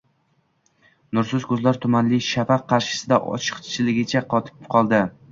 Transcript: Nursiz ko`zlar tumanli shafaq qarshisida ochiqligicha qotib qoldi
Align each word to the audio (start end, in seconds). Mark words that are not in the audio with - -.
Nursiz 1.17 1.43
ko`zlar 1.49 1.77
tumanli 1.83 2.19
shafaq 2.27 2.63
qarshisida 2.71 3.19
ochiqligicha 3.33 4.23
qotib 4.33 4.65
qoldi 4.77 5.03